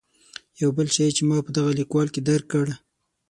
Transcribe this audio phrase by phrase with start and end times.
[0.61, 2.65] یو بل شی چې ما په دغه لیکوال کې درک کړ.